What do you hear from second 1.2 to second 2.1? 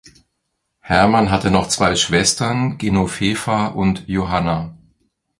hatte noch zwei